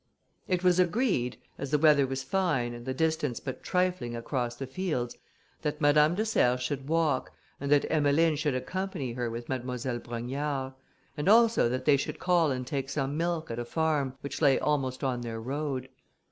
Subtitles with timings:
[0.47, 4.65] It was agreed, as the weather was fine, and the distance but trifling across the
[4.65, 5.15] fields,
[5.61, 10.73] that Madame de Serres should walk, and that Emmeline should accompany her with Mademoiselle Brogniard,
[11.15, 14.57] and also that they should call and take some milk at a farm, which lay
[14.57, 15.87] almost on their road.